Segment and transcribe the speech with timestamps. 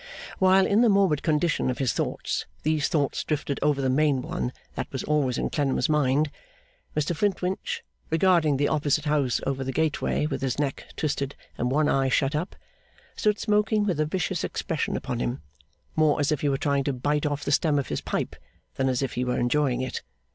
[0.39, 4.51] While, in the morbid condition of his thoughts, these thoughts drifted over the main one
[4.73, 6.31] that was always in Clennam's mind,
[6.97, 11.87] Mr Flintwinch, regarding the opposite house over the gateway with his neck twisted and one
[11.87, 12.55] eye shut up,
[13.15, 15.43] stood smoking with a vicious expression upon him;
[15.95, 18.35] more as if he were trying to bite off the stem of his pipe,
[18.77, 20.01] than as if he were enjoying it.